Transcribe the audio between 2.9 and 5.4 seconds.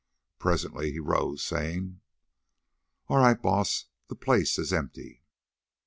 "All right, Baas, the place is empty."